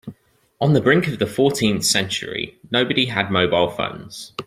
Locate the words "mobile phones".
3.29-4.33